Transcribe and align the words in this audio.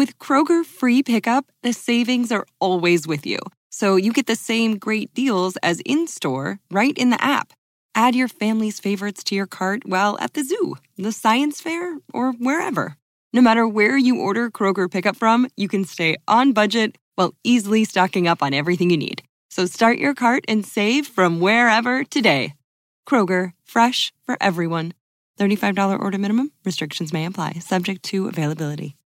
With 0.00 0.18
Kroger 0.18 0.64
free 0.64 1.02
pickup, 1.02 1.52
the 1.62 1.74
savings 1.74 2.32
are 2.32 2.46
always 2.58 3.06
with 3.06 3.26
you. 3.26 3.38
So 3.68 3.96
you 3.96 4.14
get 4.14 4.26
the 4.28 4.34
same 4.34 4.78
great 4.78 5.12
deals 5.12 5.58
as 5.62 5.82
in 5.84 6.06
store 6.06 6.58
right 6.70 6.96
in 6.96 7.10
the 7.10 7.22
app. 7.22 7.52
Add 7.94 8.14
your 8.14 8.26
family's 8.26 8.80
favorites 8.80 9.22
to 9.24 9.34
your 9.34 9.46
cart 9.46 9.82
while 9.84 10.16
at 10.18 10.32
the 10.32 10.42
zoo, 10.42 10.76
the 10.96 11.12
science 11.12 11.60
fair, 11.60 11.98
or 12.14 12.32
wherever. 12.32 12.96
No 13.34 13.42
matter 13.42 13.68
where 13.68 13.98
you 13.98 14.18
order 14.18 14.50
Kroger 14.50 14.90
pickup 14.90 15.16
from, 15.16 15.48
you 15.58 15.68
can 15.68 15.84
stay 15.84 16.16
on 16.26 16.54
budget 16.54 16.96
while 17.16 17.34
easily 17.44 17.84
stocking 17.84 18.26
up 18.26 18.42
on 18.42 18.54
everything 18.54 18.88
you 18.88 18.96
need. 18.96 19.22
So 19.50 19.66
start 19.66 19.98
your 19.98 20.14
cart 20.14 20.46
and 20.48 20.64
save 20.64 21.08
from 21.08 21.40
wherever 21.40 22.04
today. 22.04 22.54
Kroger, 23.06 23.52
fresh 23.66 24.14
for 24.24 24.38
everyone. 24.40 24.94
$35 25.38 26.00
order 26.00 26.16
minimum. 26.16 26.52
Restrictions 26.64 27.12
may 27.12 27.26
apply, 27.26 27.60
subject 27.60 28.02
to 28.04 28.28
availability. 28.28 28.96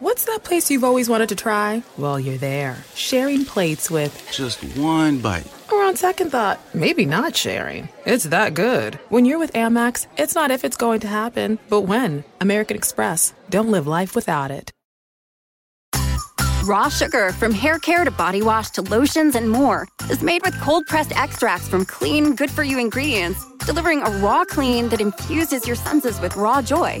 What's 0.00 0.24
that 0.24 0.44
place 0.44 0.70
you've 0.70 0.82
always 0.82 1.10
wanted 1.10 1.28
to 1.28 1.36
try? 1.36 1.82
Well, 1.98 2.18
you're 2.18 2.38
there, 2.38 2.84
sharing 2.94 3.44
plates 3.44 3.90
with. 3.90 4.30
Just 4.32 4.64
one 4.78 5.18
bite. 5.18 5.46
Or 5.70 5.82
on 5.84 5.94
second 5.94 6.30
thought, 6.30 6.58
maybe 6.72 7.04
not 7.04 7.36
sharing. 7.36 7.90
It's 8.06 8.24
that 8.24 8.54
good. 8.54 8.94
When 9.10 9.26
you're 9.26 9.38
with 9.38 9.52
Amex, 9.52 10.06
it's 10.16 10.34
not 10.34 10.50
if 10.50 10.64
it's 10.64 10.78
going 10.78 11.00
to 11.00 11.06
happen, 11.06 11.58
but 11.68 11.82
when. 11.82 12.24
American 12.40 12.78
Express. 12.78 13.34
Don't 13.50 13.70
live 13.70 13.86
life 13.86 14.14
without 14.16 14.50
it. 14.50 14.72
Raw 16.64 16.88
sugar 16.88 17.32
from 17.32 17.52
hair 17.52 17.78
care 17.78 18.06
to 18.06 18.10
body 18.10 18.40
wash 18.40 18.70
to 18.70 18.82
lotions 18.82 19.34
and 19.34 19.50
more 19.50 19.86
is 20.08 20.22
made 20.22 20.40
with 20.46 20.58
cold 20.62 20.86
pressed 20.86 21.12
extracts 21.14 21.68
from 21.68 21.84
clean, 21.84 22.36
good 22.36 22.50
for 22.50 22.64
you 22.64 22.78
ingredients, 22.78 23.44
delivering 23.66 24.00
a 24.00 24.08
raw 24.24 24.46
clean 24.46 24.88
that 24.88 25.02
infuses 25.02 25.66
your 25.66 25.76
senses 25.76 26.18
with 26.22 26.36
raw 26.36 26.62
joy. 26.62 27.00